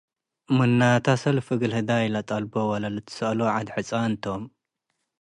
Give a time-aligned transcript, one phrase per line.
[0.57, 4.41] ምናተ፡ እሰልፍ እግል ህዳይ ለጠልቦ ወለልትሰአሎ ዐድ ሕጻን ቶም።